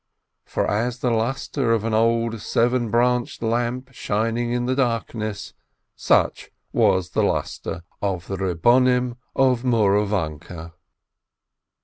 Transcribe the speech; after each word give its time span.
For 0.45 0.67
as 0.67 0.97
the 0.97 1.11
lustre 1.11 1.71
of 1.73 1.83
an 1.83 1.93
old, 1.93 2.41
seven 2.41 2.89
branched 2.89 3.43
lamp 3.43 3.93
shining 3.93 4.51
in 4.51 4.65
the 4.65 4.73
darkness, 4.73 5.53
such 5.95 6.49
was 6.73 7.11
the 7.11 7.21
lustre 7.21 7.83
of 8.01 8.25
the 8.25 8.35
family 8.35 8.51
of 8.55 8.61
the 8.61 8.61
Rabbonim 8.63 9.15
of 9.35 9.61
Mouravanke. 9.63 10.71